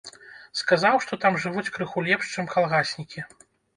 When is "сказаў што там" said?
0.61-1.37